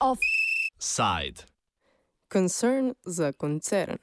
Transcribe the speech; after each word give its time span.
Offside. 0.00 1.46
Concern 2.28 2.94
za 3.06 3.32
koncern. 3.32 3.98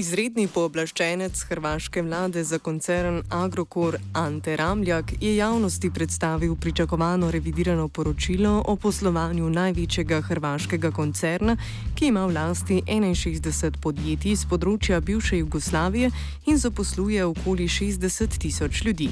Izredni 0.00 0.46
pooblaščenec 0.48 1.42
hrvaške 1.50 2.00
vlade 2.02 2.40
za 2.44 2.58
koncern 2.58 3.18
Agrokor 3.36 3.98
Ante 4.16 4.54
Ramljak 4.56 5.12
je 5.20 5.34
javnosti 5.36 5.90
predstavil 5.90 6.54
pričakovano 6.56 7.30
revidirano 7.30 7.88
poročilo 7.88 8.52
o 8.66 8.76
poslovanju 8.76 9.50
največjega 9.50 10.20
hrvaškega 10.20 10.90
koncerna, 10.90 11.56
ki 11.94 12.08
ima 12.08 12.22
v 12.26 12.32
lasti 12.32 12.80
61 12.86 13.76
podjetij 13.82 14.38
z 14.40 14.48
področja 14.48 15.02
bivše 15.04 15.42
Jugoslavije 15.42 16.10
in 16.46 16.56
zaposluje 16.56 17.24
okoli 17.34 17.68
60 17.68 18.40
tisoč 18.40 18.84
ljudi. 18.88 19.10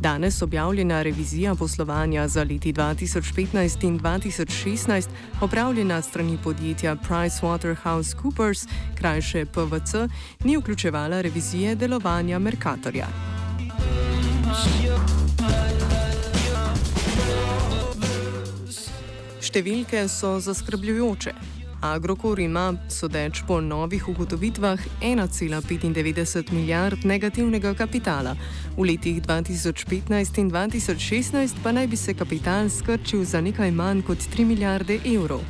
Danes 0.00 0.42
objavljena 0.42 1.02
revizija 1.02 1.54
poslovanja 1.54 2.28
za 2.28 2.42
leti 2.42 2.72
2015 2.72 3.84
in 3.84 4.00
2016, 4.00 5.08
opravljena 5.40 6.02
strani 6.02 6.38
podjetja 6.44 6.96
PricewaterhouseCoopers, 6.96 8.66
krajše 8.94 9.46
PVC, 9.46 9.94
ni 10.44 10.56
vključevala 10.56 11.20
revizije 11.20 11.74
delovanja 11.74 12.38
Mercatorja. 12.38 13.06
Številke 19.40 20.08
so 20.08 20.36
zaskrbljujoče. 20.40 21.55
Agrokor 21.80 22.38
ima, 22.40 22.74
sodeč 22.88 23.42
po 23.46 23.60
novih 23.60 24.08
ugotovitvah, 24.08 24.78
1,95 25.02 26.52
milijard 26.52 27.04
negativnega 27.04 27.74
kapitala. 27.74 28.36
V 28.76 28.84
letih 28.84 29.22
2015 29.22 30.40
in 30.40 30.50
2016 30.50 31.54
pa 31.62 31.72
naj 31.72 31.86
bi 31.86 31.96
se 31.96 32.14
kapital 32.14 32.70
skrčil 32.70 33.24
za 33.24 33.40
nekaj 33.40 33.70
manj 33.70 34.02
kot 34.02 34.18
3 34.18 34.44
milijarde 34.44 34.98
evrov. 35.04 35.40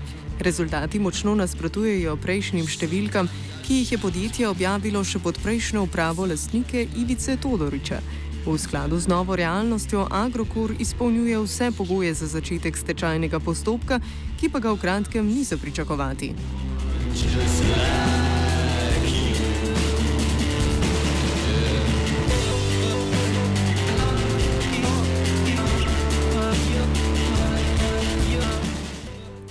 Rezultati 0.41 0.98
močno 0.98 1.34
nasprotujejo 1.34 2.17
prejšnjim 2.17 2.67
številkam, 2.67 3.29
ki 3.67 3.75
jih 3.75 3.92
je 3.92 3.98
podjetje 3.98 4.48
objavilo 4.48 5.05
še 5.05 5.19
pod 5.19 5.39
prejšnjo 5.42 5.86
upravo 5.86 6.27
lastnike 6.27 6.89
Ivice 6.97 7.36
Todoriča. 7.36 8.03
V 8.47 8.55
skladu 8.58 8.94
z 8.94 9.11
novo 9.11 9.34
realnostjo 9.34 10.06
Agrokor 10.06 10.70
izpolnjuje 10.78 11.39
vse 11.39 11.70
pogoje 11.75 12.14
za 12.14 12.27
začetek 12.27 12.77
stečajnega 12.78 13.41
postopka, 13.42 13.98
ki 14.39 14.47
pa 14.48 14.62
ga 14.62 14.70
v 14.70 14.78
kratkem 14.78 15.27
ni 15.27 15.42
za 15.42 15.58
pričakovati. 15.58 16.30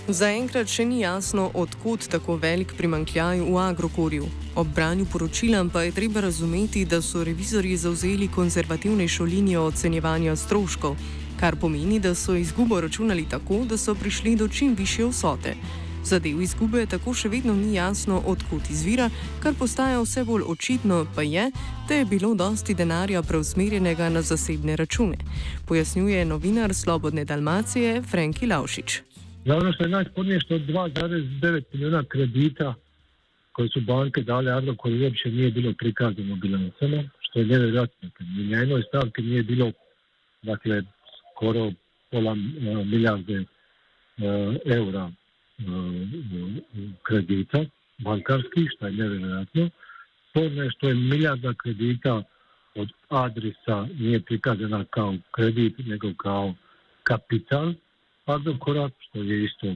Zaenkrat 0.08 0.72
še 0.72 0.88
ni 0.88 1.04
jasno, 1.04 1.52
odkot 1.52 2.08
tako 2.08 2.40
velik 2.40 2.72
primankljaj 2.80 3.44
v 3.44 3.60
Agrokorju. 3.60 4.45
Ob 4.56 4.68
branju 4.76 5.06
poročila 5.06 5.66
pa 5.74 5.82
je 5.82 5.92
treba 5.92 6.22
razumeti, 6.22 6.86
da 6.86 7.02
so 7.02 7.24
revizorji 7.24 7.78
zauzeli 7.78 8.28
konzervativnejšo 8.28 9.24
linijo 9.24 9.66
ocenjevanja 9.66 10.36
stroškov, 10.36 10.96
kar 11.40 11.56
pomeni, 11.56 12.00
da 12.00 12.16
so 12.16 12.36
izgubo 12.36 12.82
računali 12.82 13.26
tako, 13.30 13.66
da 13.70 13.78
so 13.78 13.96
prišli 13.96 14.36
do 14.36 14.48
čim 14.48 14.76
više 14.76 15.06
vsote. 15.06 15.56
Zadev 16.04 16.42
izgube 16.42 16.86
tako 16.86 17.14
še 17.14 17.30
vedno 17.30 17.54
ni 17.54 17.74
jasno, 17.76 18.22
odkot 18.26 18.70
izvira, 18.70 19.10
kar 19.44 19.58
postaja 19.60 20.00
vse 20.02 20.24
bolj 20.24 20.48
očitno, 20.48 21.06
pa 21.16 21.22
je, 21.22 21.50
da 21.90 21.96
je 21.96 22.06
bilo 22.06 22.34
dosti 22.36 22.74
denarja 22.74 23.22
preusmerjenega 23.22 24.10
na 24.10 24.22
zasebne 24.22 24.76
račune, 24.76 25.18
pojasnjuje 25.66 26.26
novinar 26.26 26.74
Slobodne 26.74 27.26
Dalmacije 27.26 28.02
Franki 28.02 28.48
Laušič. 28.48 29.02
Ono 29.46 29.74
što 29.74 29.84
je 29.84 29.90
najspornije 29.90 30.40
što 30.40 30.56
2,9 30.56 31.64
milijuna 31.74 32.04
kredita 32.10 32.74
koje 33.56 33.70
su 33.70 33.82
banke 33.82 34.22
dale 34.22 34.52
Agrokoru 34.52 35.04
uopće 35.04 35.32
nije 35.32 35.52
bilo 35.52 35.74
prikazano 35.80 36.36
bilancama, 36.36 37.04
što 37.20 37.40
je 37.40 37.46
nevjerojatno. 37.46 38.10
Na 38.50 38.58
jednoj 38.60 38.84
stavki 38.88 39.22
nije 39.22 39.44
bilo 39.44 39.72
dakle, 40.42 40.82
skoro 41.32 41.72
pola 42.12 42.32
uh, 42.32 42.88
milijarde 42.88 43.40
uh, 43.40 43.46
eura 44.66 45.06
uh, 45.06 45.14
kredita 47.04 47.66
bankarskih, 47.98 48.70
što 48.76 48.88
je 48.88 48.94
nevjerojatno. 48.94 49.70
Sporno 50.30 50.64
je 50.64 50.70
što 50.72 50.88
je 50.88 50.96
milijarda 50.96 51.54
kredita 51.54 52.24
od 52.76 52.90
adresa 53.10 53.88
nije 54.00 54.20
prikazana 54.20 54.86
kao 54.90 55.16
kredit, 55.32 55.74
nego 55.78 56.14
kao 56.18 56.54
kapital 57.04 57.74
Agrokora, 58.26 58.90
što 59.00 59.20
je 59.20 59.44
isto 59.44 59.76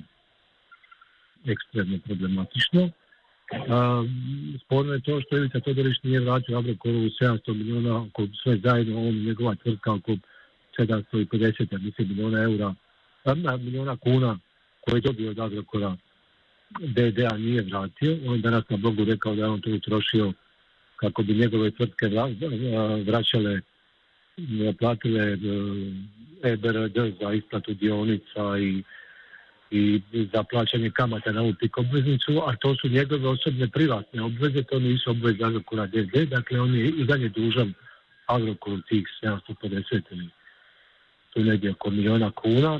ekstremno 1.46 1.98
problematično. 2.06 2.90
A, 3.52 4.04
sporno 4.66 4.94
je 4.94 5.02
to 5.02 5.22
što 5.22 5.38
Ivica 5.38 5.60
Todorić 5.60 5.98
nije 6.04 6.20
vratio 6.20 6.58
Agrokoru 6.58 6.96
700 6.96 7.54
miliona, 7.54 8.02
oko 8.02 8.28
sve 8.44 8.58
zajedno, 8.64 9.08
on 9.08 9.16
njegova 9.16 9.56
tvrtka 9.56 9.94
oko 9.94 10.18
750 10.78 11.80
mislim, 11.80 12.08
miliona 12.08 12.44
eura, 12.44 12.74
a, 13.26 13.58
miliona 13.58 13.98
kuna 13.98 14.40
koje 14.82 14.98
je 14.98 15.02
dobio 15.02 15.32
od 15.32 15.40
Agrokora 15.40 15.98
DDA 16.80 17.38
nije 17.38 17.62
vratio. 17.62 18.18
On 18.28 18.36
je 18.36 18.42
danas 18.42 18.64
na 18.70 18.78
blogu 18.78 19.04
rekao 19.06 19.36
da 19.36 19.42
je 19.42 19.50
on 19.50 19.62
to 19.62 19.72
utrošio 19.72 20.34
kako 20.96 21.24
bi 21.24 21.34
njegove 21.34 21.72
tvrtke 21.72 22.08
vraćale, 23.06 23.62
platile 24.80 25.38
EBRD 26.44 26.98
za 27.22 27.34
isplatu 27.34 27.74
dionica 27.74 28.58
i 28.60 28.84
i 29.72 30.02
za 30.34 30.44
plaćanje 30.44 30.90
kamata 30.90 31.32
na 31.32 31.42
upik 31.42 31.78
obveznicu, 31.78 32.42
a 32.48 32.56
to 32.56 32.76
su 32.76 32.88
njegove 32.88 33.28
osobne 33.28 33.68
privatne 33.68 34.22
obveze, 34.22 34.64
to 34.64 34.80
nisu 34.80 35.12
obveze 35.12 35.44
Agrokora 35.44 35.86
DD, 35.86 36.30
dakle 36.30 36.60
on 36.60 36.76
je 36.76 36.88
i 36.88 37.06
dalje 37.06 37.30
dužan 37.30 37.74
Agrokoru 38.28 38.82
tih 38.82 39.08
750 39.24 40.02
ili 40.12 40.30
tu 41.34 41.44
negdje 41.44 41.72
oko 41.72 41.90
miliona 41.90 42.32
kuna. 42.32 42.80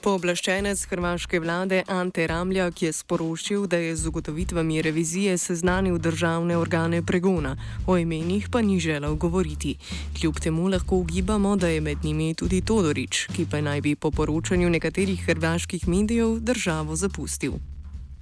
Pooblaščenec 0.00 0.80
hrvaške 0.88 1.38
vlade 1.44 1.82
Ante 1.92 2.24
Ramljak 2.26 2.82
je 2.82 2.92
sporočil, 2.92 3.66
da 3.68 3.76
je 3.76 3.96
z 3.96 4.08
ugotovitvami 4.08 4.80
revizije 4.82 5.34
seznanil 5.38 5.98
državne 5.98 6.56
organe 6.56 7.02
pregona, 7.04 7.52
o 7.86 7.98
imenih 8.00 8.48
pa 8.52 8.62
ni 8.62 8.78
želel 8.80 9.14
govoriti. 9.14 9.74
Kljub 10.16 10.40
temu 10.40 10.68
lahko 10.72 10.96
ugibamo, 10.96 11.56
da 11.56 11.68
je 11.68 11.80
med 11.80 11.98
njimi 12.04 12.34
tudi 12.34 12.62
Todorič, 12.64 13.26
ki 13.36 13.46
pa 13.50 13.60
naj 13.60 13.80
bi 13.80 13.94
po 13.94 14.10
poročanju 14.10 14.70
nekaterih 14.70 15.20
hrvaških 15.26 15.88
medijev 15.88 16.38
državo 16.40 16.96
zapustil. 16.96 17.60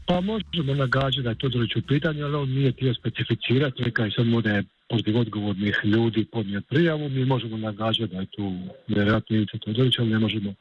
Pa 0.07 0.21
možemo 0.21 0.75
nagađati 0.75 1.23
da 1.23 1.31
je 1.31 1.39
Todorić 1.39 1.77
u 1.77 1.83
pitanju, 1.89 2.25
ali 2.25 2.35
on 2.35 2.49
nije 2.51 2.73
htio 2.73 2.95
specificirati, 2.95 3.83
rekao 3.83 4.05
je 4.05 4.17
samo 4.17 4.41
da 4.41 4.51
je 4.51 4.65
protiv 4.89 5.19
odgovornih 5.19 5.81
ljudi 5.85 6.25
podnio 6.33 6.61
prijavu. 6.69 7.09
Mi 7.09 7.25
možemo 7.25 7.57
nagađati 7.57 8.15
da 8.15 8.21
je 8.21 8.27
tu 8.27 8.59
vjerojatno 8.89 9.37
Ivica 9.37 9.59
Todorić, 9.59 9.99
ali 9.99 10.11
ne 10.11 10.19
možemo 10.19 10.55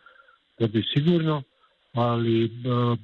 tvrdi 0.58 0.84
sigurno, 0.94 1.44
ali 1.94 2.44
uh, 2.46 2.98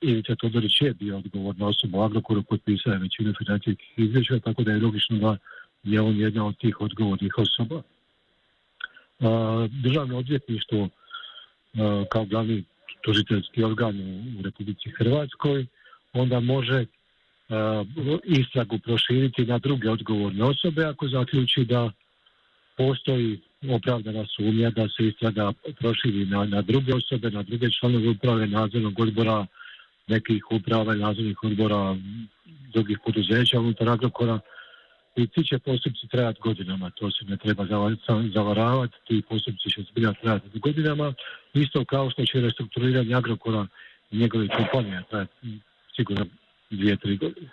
Ivica 0.00 0.34
Todorić 0.34 0.80
je 0.80 0.94
bio 0.94 1.18
odgovorna 1.18 1.66
osoba 1.66 1.98
u 1.98 2.02
Agrokoru, 2.02 2.42
potpisao 2.42 2.92
je 2.92 2.98
većinu 2.98 3.34
financijskih 3.38 3.92
izvješća, 3.96 4.38
tako 4.38 4.62
da 4.62 4.72
je 4.72 4.80
logično 4.80 5.18
da 5.18 5.36
je 5.82 6.00
on 6.00 6.16
jedna 6.16 6.46
od 6.46 6.58
tih 6.58 6.80
odgovornih 6.80 7.38
osoba. 7.38 7.76
Uh, 7.76 9.70
državno 9.70 10.18
odvjetništvo 10.18 10.82
uh, 10.82 10.90
kao 12.10 12.24
glavni 12.24 12.64
tužiteljski 13.02 13.64
organ 13.64 14.00
u 14.38 14.42
Republici 14.42 14.90
Hrvatskoj 14.90 15.66
onda 16.12 16.40
može 16.40 16.84
istragu 18.24 18.78
proširiti 18.78 19.46
na 19.46 19.58
druge 19.58 19.90
odgovorne 19.90 20.44
osobe 20.44 20.84
ako 20.84 21.08
zaključi 21.08 21.64
da 21.64 21.90
postoji 22.76 23.40
opravdana 23.68 24.24
sumnja 24.26 24.70
da 24.70 24.88
se 24.88 25.06
istraga 25.06 25.52
proširi 25.78 26.26
na, 26.26 26.44
na 26.44 26.62
druge 26.62 26.94
osobe, 26.94 27.30
na 27.30 27.42
druge 27.42 27.70
članove 27.70 28.08
uprave, 28.08 28.46
nadzornog 28.46 29.00
odbora, 29.00 29.46
nekih 30.06 30.44
uprava 30.50 30.94
i 30.94 30.98
nadzornih 30.98 31.44
odbora 31.44 31.96
drugih 32.72 32.98
poduzeća 33.04 33.60
unutar 33.60 33.88
Agrokora. 33.88 34.38
I 35.16 35.26
ti 35.26 35.44
će 35.44 35.58
postupci 35.58 36.08
trajati 36.08 36.40
godinama, 36.40 36.90
to 36.90 37.10
se 37.10 37.24
ne 37.24 37.36
treba 37.36 37.66
zavaravati, 38.34 38.96
ti 39.06 39.22
postupci 39.28 39.70
će 39.70 39.82
zbilja 39.90 40.12
trajati 40.12 40.58
godinama, 40.58 41.12
isto 41.54 41.84
kao 41.84 42.10
što 42.10 42.24
će 42.24 42.40
restrukturiranje 42.40 43.14
Agrokora 43.14 43.66
i 44.10 44.16
njegovih 44.16 44.50
kompanija 44.56 45.02
trajati 45.10 45.58
sigurno 45.96 46.26
dvije, 46.70 46.96
tri 46.96 47.16
godine. 47.16 47.48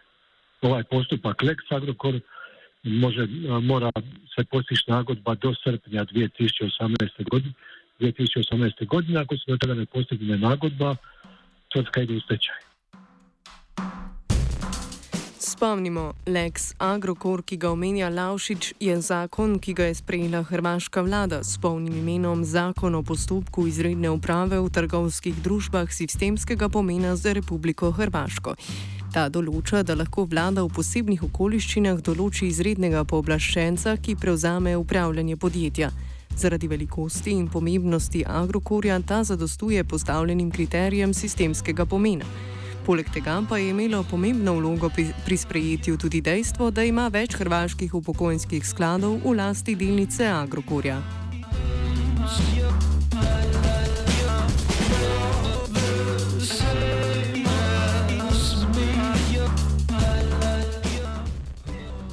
Ovaj 0.61 0.83
postupak 0.83 1.43
Lex 1.43 1.57
Agrokor 1.69 2.19
može, 2.87 3.27
mora 3.61 3.91
se 4.35 4.43
postići 4.43 4.83
nagodba 4.87 5.35
do 5.35 5.53
srpnja 5.63 6.05
2018. 6.05 7.29
godine. 7.29 7.53
2018. 7.99 8.85
godine, 8.85 9.19
ako 9.19 9.37
se 9.37 9.43
do 9.47 9.57
tada 9.57 9.73
ne 9.73 9.85
postigne 9.85 10.37
nagodba, 10.37 10.95
tvrtka 11.73 12.01
ide 12.01 12.13
u 12.13 12.19
stečaj. 12.19 12.66
Spomnimo, 15.57 16.13
Lex 16.27 16.75
Agrokor, 16.77 17.41
ki 17.41 17.57
ga 17.57 17.71
omenja 17.73 18.11
Laušič, 18.13 18.75
je 18.79 18.93
zakon, 19.01 19.55
ki 19.57 19.73
ga 19.73 19.87
je 19.89 19.95
sprejela 19.97 20.43
hrvaška 20.45 21.01
vlada 21.01 21.39
s 21.43 21.57
polnim 21.57 21.95
imenom 21.97 22.43
Zakon 22.45 22.95
o 22.95 23.01
postopku 23.01 23.65
izredne 23.65 24.11
uprave 24.13 24.59
v 24.61 24.69
trgovskih 24.69 25.33
družbah 25.41 25.89
sistemskega 25.89 26.69
pomena 26.69 27.15
za 27.15 27.33
Republiko 27.33 27.89
Hrvaško. 27.89 28.53
Ta 29.09 29.23
določa, 29.33 29.81
da 29.81 29.95
lahko 29.97 30.27
vlada 30.29 30.61
v 30.61 30.69
posebnih 30.77 31.23
okoliščinah 31.25 32.03
določi 32.05 32.51
izrednega 32.51 33.01
pooblaščenca, 33.09 33.95
ki 33.97 34.13
prevzame 34.13 34.75
upravljanje 34.77 35.39
podjetja. 35.41 35.89
Zaradi 36.37 36.69
velikosti 36.69 37.33
in 37.33 37.49
pomembnosti 37.49 38.21
Agrokorja 38.29 38.99
ta 39.01 39.23
zadostuje 39.23 39.81
postavljenim 39.83 40.53
kriterijem 40.53 41.17
sistemskega 41.17 41.89
pomena. 41.89 42.29
Poleg 42.87 43.09
tega 43.11 43.41
pa 43.49 43.57
je 43.59 43.69
imelo 43.69 43.99
pomembno 44.07 44.53
vlogo 44.55 44.87
pri 45.25 45.37
sprejetju 45.37 45.97
tudi 45.97 46.21
dejstvo, 46.21 46.71
da 46.71 46.87
ima 46.87 47.09
več 47.11 47.35
hrvaških 47.35 47.93
upokojenskih 47.93 48.63
skladov 48.63 49.19
v 49.25 49.35
lasti 49.35 49.75
delnice 49.75 50.23
Agrokorja. 50.31 51.01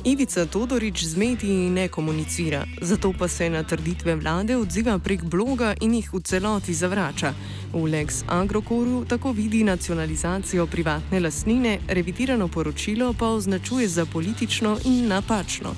Ivica 0.04 0.46
Todorič 0.46 1.04
z 1.04 1.16
mediji 1.16 1.70
ne 1.70 1.88
komunicira, 1.88 2.64
zato 2.80 3.12
pa 3.18 3.28
se 3.28 3.50
na 3.50 3.62
trditve 3.62 4.16
vlade 4.16 4.56
odziva 4.56 4.98
prek 4.98 5.24
bloga 5.24 5.72
in 5.80 5.94
jih 5.94 6.12
v 6.12 6.20
celoti 6.20 6.74
zavrača. 6.74 7.32
V 7.72 7.88
Lex 7.88 8.20
Agrokoru 8.28 9.04
tako 9.08 9.32
vidi 9.32 9.64
nacionalizacijo 9.64 10.66
privatne 10.66 11.20
lasnine, 11.20 11.78
revidirano 11.88 12.48
poročilo 12.48 13.14
pa 13.18 13.28
označuje 13.28 13.88
za 13.88 14.04
politično 14.06 14.76
in 14.84 15.08
napačno. 15.08 15.72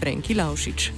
Frenki 0.00 0.34
Laušič. 0.34 0.90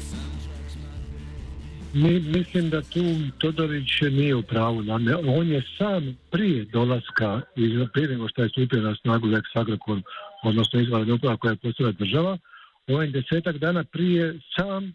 Mi, 1.94 2.20
mislim, 2.20 2.70
da 2.70 2.82
tu 2.82 3.00
Todorič 3.38 4.00
nije 4.00 4.34
u 4.34 4.42
pravu. 4.42 4.84
On 5.38 5.48
je 5.48 5.62
sam 5.78 6.16
prije 6.30 6.64
dolaska, 6.64 7.40
prije 7.92 8.08
nego 8.08 8.28
što 8.28 8.42
je 8.42 8.48
stupio 8.48 8.82
na 8.82 8.96
snagu 8.96 9.26
Lex 9.26 9.44
Agrokor, 9.54 10.02
odnosno 10.42 10.80
izvanredna 10.80 11.14
uprava 11.14 11.36
koja 11.36 11.50
je 11.50 11.56
postala 11.56 11.92
država, 11.92 12.38
ovaj 12.88 13.06
desetak 13.06 13.58
dana 13.58 13.84
prije 13.84 14.38
sam 14.56 14.94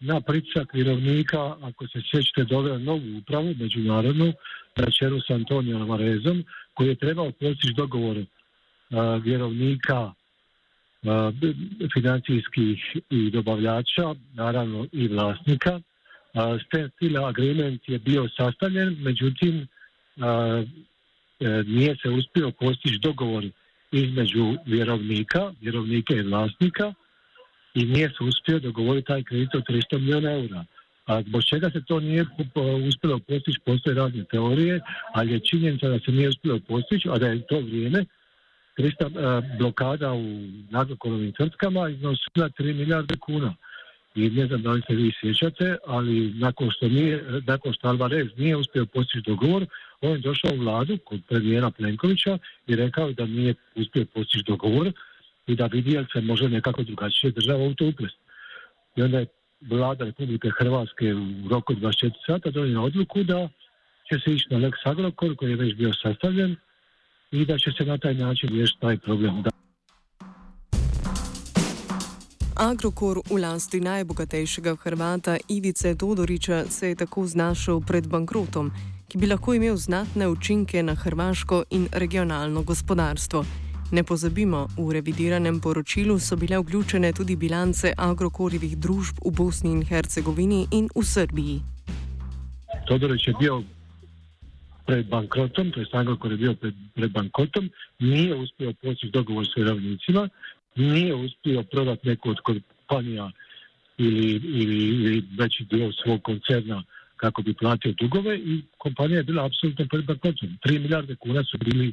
na 0.00 0.20
pritisak 0.20 0.74
vjerovnika, 0.74 1.56
ako 1.62 1.86
se 1.88 2.00
sjećate, 2.10 2.44
doveo 2.44 2.78
novu 2.78 3.18
upravu, 3.18 3.54
međunarodnu, 3.58 4.32
na 4.76 4.90
čelu 4.90 5.20
s 5.20 5.30
Antonijom 5.30 5.88
Varezom, 5.88 6.44
koji 6.74 6.88
je 6.88 6.94
trebao 6.94 7.30
postići 7.30 7.74
dogovor 7.76 8.16
uh, 8.16 8.24
vjerovnika 9.24 10.00
uh, 10.02 10.12
financijskih 11.94 12.96
i 13.10 13.30
dobavljača, 13.30 14.14
naravno 14.34 14.86
i 14.92 15.08
vlasnika. 15.08 15.74
Uh, 15.74 15.82
Stand 16.66 17.16
agreement 17.28 17.88
je 17.88 17.98
bio 17.98 18.28
sastavljen, 18.36 18.96
međutim 19.00 19.68
nije 21.66 21.96
se 22.02 22.08
uspio 22.08 22.50
postići 22.50 22.98
dogovor 23.02 23.44
između 23.92 24.56
vjerovnika, 24.66 25.52
vjerovnika 25.60 26.14
i 26.14 26.22
vlasnika, 26.22 26.94
i 27.74 27.84
nije 27.84 28.08
se 28.08 28.24
uspio 28.24 28.58
dogovoriti 28.58 29.06
taj 29.06 29.22
kredit 29.22 29.54
od 29.54 29.62
300 29.68 29.98
milijuna 29.98 30.30
eura. 30.32 30.64
A 31.06 31.22
zbog 31.22 31.44
čega 31.44 31.70
se 31.70 31.84
to 31.84 32.00
nije 32.00 32.26
uspjelo 32.88 33.18
postići, 33.18 33.60
postoje 33.64 33.94
razne 33.94 34.24
teorije, 34.24 34.80
ali 35.14 35.32
je 35.32 35.40
činjenica 35.40 35.88
da 35.88 35.98
se 35.98 36.12
nije 36.12 36.28
uspjelo 36.28 36.60
postići, 36.68 37.08
a 37.08 37.18
da 37.18 37.26
je 37.26 37.46
to 37.46 37.60
vrijeme 37.60 38.04
300 38.78 39.58
blokada 39.58 40.12
u 40.12 40.24
nadzokorovim 40.70 41.32
tvrtkama 41.32 41.88
iznosila 41.88 42.48
3 42.48 42.74
milijarde 42.74 43.14
kuna. 43.16 43.54
I 44.14 44.30
ne 44.30 44.46
znam 44.46 44.62
da 44.62 44.70
li 44.70 44.82
se 44.86 44.94
vi 44.94 45.12
sjećate, 45.20 45.76
ali 45.86 46.32
nakon 46.34 46.70
što, 46.70 46.88
nije, 46.88 47.24
nakon 47.46 47.72
što 47.72 47.88
Alvarez 47.88 48.26
nije 48.36 48.56
uspio 48.56 48.86
postići 48.86 49.22
dogovor, 49.26 49.66
on 50.00 50.10
je 50.10 50.18
došao 50.18 50.50
u 50.52 50.58
vladu 50.58 50.98
kod 51.04 51.20
premijera 51.28 51.70
Plenkovića 51.70 52.38
i 52.66 52.76
rekao 52.76 53.12
da 53.12 53.26
nije 53.26 53.54
uspio 53.74 54.04
postići 54.14 54.44
dogovor, 54.46 54.92
i 55.46 55.56
da 55.56 55.66
vidi 55.66 55.92
jel 55.92 56.04
se 56.12 56.20
može 56.20 56.48
nekako 56.48 56.82
drugačije 56.82 57.30
država 57.30 57.64
u 57.64 57.74
to 57.74 57.86
uplesti. 57.86 58.18
I 58.96 59.02
onda 59.02 59.18
je 59.18 59.26
vlada 59.60 60.04
Republike 60.04 60.50
Hrvatske 60.58 61.14
u 61.14 61.48
roku 61.48 61.74
24 61.74 62.10
sata 62.26 62.50
donijela 62.50 62.84
odluku 62.84 63.22
da 63.22 63.48
će 64.08 64.18
se 64.24 64.34
ići 64.34 64.46
na 64.50 64.58
Lex 64.58 64.72
Agrokor 64.84 65.36
koji 65.36 65.50
je 65.50 65.56
već 65.56 65.74
bio 65.74 65.92
sastavljen 66.02 66.56
i 67.30 67.44
da 67.44 67.58
će 67.58 67.70
se 67.78 67.84
na 67.84 67.98
taj 67.98 68.14
način 68.14 68.48
riješiti 68.48 68.80
taj 68.80 68.98
problem. 68.98 69.42
Agrokor 72.56 73.18
v 73.30 73.40
lasti 73.40 73.80
najbogatejšega 73.80 74.76
Hrvata 74.76 75.36
Ivice 75.48 75.94
Todoriča 75.94 76.64
se 76.68 76.88
je 76.88 76.94
tako 76.94 77.26
znašel 77.26 77.80
pred 77.80 78.08
bankrotom, 78.08 78.70
ki 79.08 79.18
bi 79.18 79.26
lahko 79.26 79.54
imel 79.54 79.76
znatne 79.76 80.28
učinke 80.28 80.82
na 80.82 80.94
hrvaško 80.94 81.64
in 81.70 81.88
regionalno 81.92 82.62
gospodarstvo. 82.62 83.69
Ne 83.92 84.04
pozabimo, 84.04 84.68
v 84.78 84.92
revidiranem 84.92 85.58
poročilu 85.60 86.18
so 86.18 86.36
bile 86.36 86.58
vključene 86.58 87.10
tudi 87.12 87.34
bilance 87.36 87.90
agrokorjevih 87.96 88.76
družb 88.78 89.18
v 89.24 89.32
Bosni 89.34 89.72
in 89.72 89.82
Hercegovini 89.82 90.60
in 90.70 90.86
v 90.94 91.02
Srbiji. 91.02 91.56
Todorič 92.86 93.26
je 93.28 93.34
bil 93.40 93.64
pred 94.86 95.10
bankrotom, 95.10 95.72
to 95.74 95.80
je 95.80 95.86
Agrokor 95.92 96.30
je 96.30 96.38
bil 96.38 96.54
pred, 96.54 96.74
pred 96.94 97.10
bankrotom, 97.12 97.70
nije 97.98 98.34
uspio 98.34 98.72
postići 98.82 99.10
dogovor 99.10 99.46
s 99.46 99.56
vjerovnicima, 99.56 100.28
nije 100.76 101.14
uspio 101.14 101.62
prodati 101.62 102.08
neku 102.08 102.30
od 102.30 102.38
kompanija 102.40 103.30
ili, 103.98 104.30
ili, 104.44 104.78
ili 105.04 105.24
veći 105.38 105.64
dio 105.64 105.92
svog 105.92 106.22
koncerna 106.22 106.82
kako 107.16 107.42
bi 107.42 107.54
platio 107.54 107.92
dugove 107.92 108.38
i 108.38 108.62
kompanija 108.78 109.16
je 109.16 109.24
bila 109.24 109.46
apsolutno 109.46 109.86
pred 109.90 110.04
bankrotom. 110.04 110.48
3 110.66 110.78
milijarde 110.78 111.14
kuna 111.14 111.44
su 111.44 111.58
bili 111.58 111.92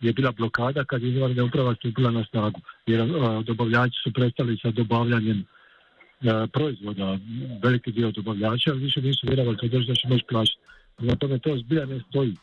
je 0.00 0.12
bila 0.12 0.32
blokada 0.32 0.84
kad 0.84 1.02
je 1.02 1.08
izvanredna 1.08 1.44
uprava 1.44 1.74
stupila 1.74 2.10
na 2.10 2.24
snagu. 2.30 2.60
Jer 2.86 3.08
dobavljači 3.44 3.96
su 4.04 4.12
prestali 4.12 4.58
sa 4.62 4.70
dobavljanjem 4.70 5.44
proizvoda. 6.52 7.18
Veliki 7.62 7.92
dio 7.92 8.10
dobavljača 8.10 8.72
više 8.72 9.02
nisu 9.02 9.26
vjerovali 9.26 9.56
to 9.56 9.68
da 9.68 9.94
će 9.94 10.08
moći 10.08 10.24
plaćati. 10.28 10.58
Na 10.98 11.16
tome 11.16 11.38
to 11.38 11.56
zbilja 11.58 11.86
ne 11.86 12.00
stoji. 12.08 12.36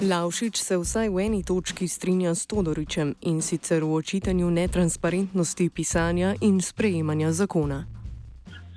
Laušič 0.00 0.56
se 0.56 0.76
vsaj 0.78 1.08
v 1.08 1.18
eni 1.20 1.44
točki 1.44 1.88
strinja 1.88 2.34
s 2.34 2.46
Todoričem 2.46 3.14
in 3.20 3.42
sicer 3.42 3.84
v 3.84 3.94
očitanju 3.94 4.50
netransparentnosti 4.50 5.70
pisanja 5.70 6.34
in 6.40 6.60
sprejemanja 6.60 7.32
zakona. 7.32 7.84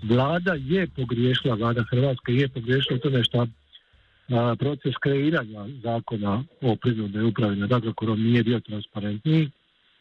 Vlada 0.04 0.54
je 0.54 0.88
pogriješila, 0.88 1.56
vlada 1.56 1.84
Hrvatske 1.90 2.34
je 2.34 2.50
pogriješila 2.50 3.00
to 3.00 3.10
nešto 4.28 4.56
proces 4.56 4.94
kreiranja 5.02 5.66
zakona 5.84 6.44
o 6.62 6.76
prinudnoj 6.76 7.26
upravi 7.26 7.56
nad 7.56 7.72
Agrokorom 7.74 8.24
nije 8.24 8.44
bio 8.44 8.60
transparentniji, 8.60 9.50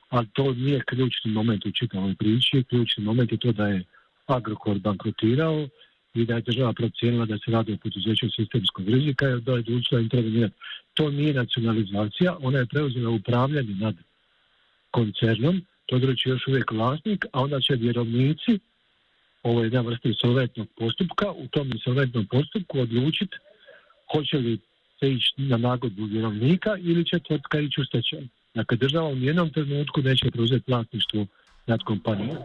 ali 0.09 0.27
to 0.33 0.53
nije 0.53 0.85
ključni 0.87 1.31
moment 1.31 1.67
u 1.67 1.71
čitavoj 1.71 2.15
priči. 2.15 2.65
Ključni 2.69 3.05
moment 3.05 3.33
je 3.33 3.39
to 3.39 3.53
da 3.53 3.67
je 3.67 3.85
Agrokor 4.27 4.79
bankrotirao 4.79 5.69
i 6.15 6.25
da 6.25 6.35
je 6.35 6.41
država 6.41 6.73
procijenila 6.73 7.25
da 7.27 7.39
se 7.39 7.51
radi 7.51 7.73
o 7.73 7.77
poduzeću 7.77 8.31
sistemskog 8.31 8.89
rizika 8.89 9.29
i 9.29 9.41
da 9.41 9.53
je 9.53 9.59
odlučila 9.59 10.01
intervenirati. 10.01 10.55
To 10.95 11.11
nije 11.11 11.35
nacionalizacija, 11.35 12.37
ona 12.41 12.59
je 12.59 12.67
preuzela 12.67 13.11
upravljanje 13.11 13.75
nad 13.75 13.95
koncernom, 14.91 15.63
to 15.87 15.97
je 15.97 16.15
još 16.25 16.47
uvijek 16.47 16.71
vlasnik, 16.71 17.25
a 17.33 17.41
onda 17.43 17.61
će 17.61 17.75
vjerovnici, 17.75 18.59
ovo 19.43 19.61
je 19.61 19.67
jedna 19.67 19.81
vrsta 19.81 20.09
insolventnog 20.09 20.69
postupka, 20.79 21.31
u 21.33 21.49
tom 21.49 21.67
insolventnom 21.73 22.27
postupku 22.27 22.81
odlučiti 22.81 23.37
hoće 24.13 24.37
li 24.37 24.59
se 25.01 25.13
ići 25.13 25.35
na 25.37 25.57
nagodbu 25.57 26.05
vjerovnika 26.05 26.77
ili 26.81 27.05
će 27.05 27.19
tvrtka 27.19 27.61
ići 27.61 27.81
u 27.81 27.85
stečaj. 27.85 28.21
Dakle, 28.55 28.77
država 28.77 29.09
u 29.09 29.17
nijednom 29.17 29.51
trenutku 29.51 30.03
neće 30.03 30.31
preuzeti 30.31 30.71
vlasništvo 30.71 31.27
nad 31.67 31.83
kompanijom. 31.83 32.37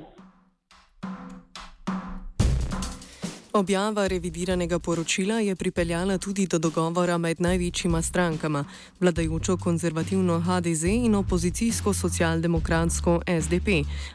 Objava 3.57 4.07
revidiranega 4.07 4.79
poročila 4.79 5.39
je 5.39 5.55
pripeljala 5.55 6.17
tudi 6.17 6.45
do 6.47 6.59
dogovora 6.59 7.17
med 7.17 7.41
največjima 7.41 8.01
strankama, 8.01 8.65
vladajočo 8.99 9.57
konzervativno 9.57 10.39
HDZ 10.39 10.83
in 10.83 11.15
opozicijsko 11.15 11.93
socialdemokratsko 11.93 13.21
SDP, 13.41 13.67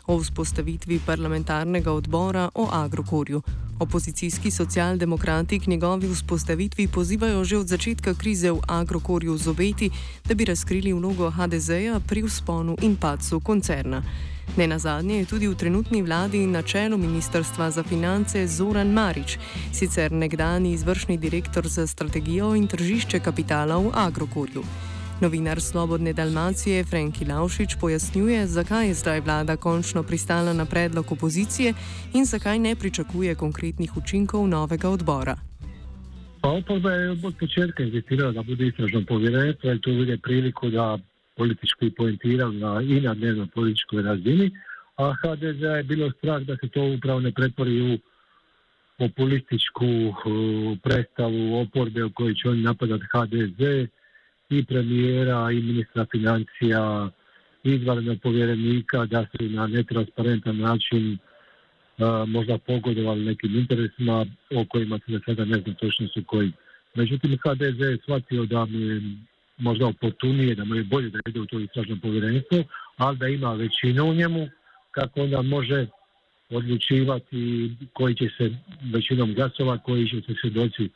o 0.07 0.19
vzpostavitvi 0.19 1.01
parlamentarnega 1.07 1.93
odbora 1.93 2.49
o 2.55 2.69
Agrokorju. 2.73 3.43
Opozicijski 3.81 4.51
socialdemokrati 4.51 5.61
k 5.61 5.67
njegovi 5.67 6.15
vzpostavitvi 6.15 6.89
pozivajo 6.89 7.45
že 7.45 7.59
od 7.59 7.67
začetka 7.67 8.15
krize 8.15 8.51
v 8.51 8.61
Agrokorju 8.69 9.37
z 9.39 9.49
obeti, 9.49 9.91
da 10.25 10.35
bi 10.35 10.45
razkrili 10.45 10.93
vlogo 10.93 11.31
HDZ-ja 11.31 12.01
pri 12.01 12.23
vzponu 12.23 12.77
in 12.83 12.97
padcu 12.97 13.41
koncerna. 13.41 14.03
Ne 14.56 14.66
na 14.66 14.78
zadnje 14.78 15.18
je 15.18 15.26
tudi 15.26 15.49
v 15.49 15.56
trenutni 15.56 16.02
vladi 16.02 16.47
na 16.47 16.62
čelu 16.62 16.99
Ministrstva 16.99 17.71
za 17.71 17.82
finance 17.82 18.47
Zoran 18.47 18.92
Marič, 18.92 19.38
sicer 19.73 20.12
nekdani 20.12 20.73
izvršni 20.73 21.16
direktor 21.16 21.68
za 21.68 21.87
strategijo 21.87 22.54
in 22.54 22.66
tržišče 22.66 23.21
kapitala 23.21 23.78
v 23.80 23.90
Agrokorju. 23.94 24.62
Novinar 25.21 25.61
Slobodne 25.61 26.12
Dalmacije 26.12 26.85
Franki 26.85 27.25
Laušič 27.25 27.76
pojasnjuje, 27.80 28.47
zakaj 28.47 28.88
je 28.88 28.94
zdaj 28.94 29.21
vlada 29.21 29.56
končno 29.56 30.02
pristala 30.02 30.52
na 30.52 30.64
predlog 30.64 31.12
opozicije 31.12 31.75
in 32.14 32.25
zakaj 32.25 32.59
ne 32.59 32.76
pričakuje 32.76 33.35
konkretnih 33.35 33.97
učinkov 33.97 34.49
novega 34.49 34.90
odbora. 34.90 35.37
Pa 36.42 36.49
oporba 36.49 36.90
je 36.90 37.11
od 37.11 37.35
početka 37.40 37.82
inzistirala 37.82 38.32
da 38.32 38.42
bude 38.42 38.66
istražno 38.66 39.04
povjerenstvo, 39.09 39.68
jer 39.68 39.80
tu 39.80 39.90
vide 39.90 40.18
priliku 40.18 40.71
da 40.71 40.99
politički 41.37 41.91
poentirali 41.91 42.57
na, 42.57 42.83
i 42.83 43.01
na 43.01 43.15
dnevno 43.15 43.47
političkoj 43.55 44.03
razini, 44.03 44.51
a 44.97 45.15
HDZ 45.15 45.62
je 45.62 45.83
bilo 45.83 46.11
strah 46.11 46.43
da 46.43 46.57
se 46.57 46.69
to 46.69 46.83
upravo 46.85 47.21
ne 47.21 47.33
pretvori 47.33 47.95
u 47.95 47.99
populističku 48.99 49.87
uh, 49.87 50.15
predstavu 50.83 51.61
oporbe 51.61 52.05
u 52.05 52.11
kojoj 52.11 52.35
će 52.35 52.49
oni 52.49 52.62
napadati 52.62 53.05
HDZ 53.12 53.61
i 54.51 54.65
premijera 54.65 55.51
i 55.51 55.62
ministra 55.62 56.07
financija 56.12 57.11
izvanrednog 57.65 58.19
povjerenika 58.23 59.07
da 59.07 59.27
su 59.31 59.49
na 59.49 59.67
netransparentan 59.67 60.57
način 60.57 61.12
uh, 61.12 62.29
možda 62.29 62.59
pogodovali 62.59 63.25
nekim 63.25 63.57
interesima 63.57 64.27
o 64.55 64.65
kojima 64.69 64.99
se 65.07 65.21
sada 65.27 65.45
ne 65.45 65.59
znam 65.59 65.75
točno 65.75 66.09
su 66.09 66.25
koji. 66.27 66.53
Međutim, 66.95 67.39
HDZ 67.43 67.81
je 67.81 67.99
shvatio 68.03 68.45
da 68.47 68.65
mu 68.65 68.79
je 68.79 69.01
možda 69.62 69.87
oportunije, 69.87 70.54
da 70.54 70.64
mu 70.64 70.75
je 70.75 70.85
bolje 70.85 71.11
da 71.11 71.19
ide 71.26 71.40
u 71.40 71.47
to 71.47 71.61
istražno 71.61 71.97
povjerenstvo, 72.02 72.64
ali 72.97 73.19
da 73.19 73.28
ima 73.28 73.52
većinu 73.52 74.04
u 74.04 74.14
njemu, 74.14 74.49
kako 74.90 75.23
onda 75.23 75.42
može 75.42 75.87
odlučivati 76.50 77.71
koji 77.92 78.14
će 78.14 78.28
se 78.38 78.50
većinom 78.95 79.35
glasova, 79.35 79.78
koji 79.78 80.09
će 80.09 80.21
se 80.26 80.35
svjedoci 80.40 80.88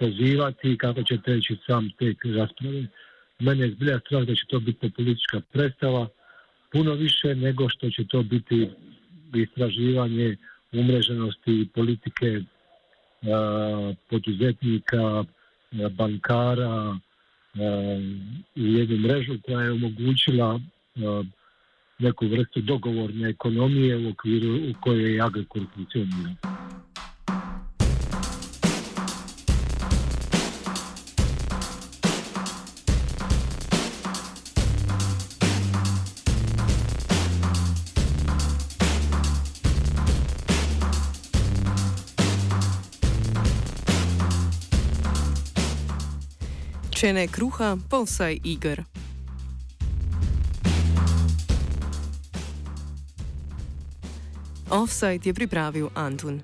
pozivati, 0.00 0.78
kako 0.78 1.02
će 1.02 1.18
teći 1.24 1.56
sam 1.66 1.90
tek 1.98 2.16
rasprave. 2.24 2.86
Mene 3.38 3.64
je 3.64 3.70
zbilja 3.70 3.98
strah 4.06 4.22
da 4.22 4.34
će 4.34 4.44
to 4.48 4.60
biti 4.60 4.78
populistička 4.78 5.40
predstava, 5.52 6.08
puno 6.72 6.94
više 6.94 7.34
nego 7.34 7.68
što 7.68 7.90
će 7.90 8.04
to 8.04 8.22
biti 8.22 8.70
istraživanje 9.34 10.36
umreženosti 10.72 11.68
politike 11.74 12.40
poduzetnika, 14.10 15.24
bankara, 15.90 16.98
jednu 18.54 18.98
mrežu 18.98 19.38
koja 19.42 19.60
je 19.60 19.72
omogućila 19.72 20.60
neku 21.98 22.26
vrstu 22.26 22.60
dogovorne 22.60 23.28
ekonomije 23.28 24.06
u 24.06 24.10
okviru 24.10 24.70
u 24.70 24.74
kojoj 24.80 25.14
je 25.14 25.22
Agrokor 25.22 25.62
funkcionira. 25.74 26.34
Če 47.00 47.14
ne 47.16 47.22
kruha, 47.32 47.78
pa 47.88 48.02
vsaj 48.04 48.34
igr. 48.44 48.82
Offside 54.68 55.24
je 55.24 55.32
pripravil 55.32 55.88
Antun. 55.96 56.42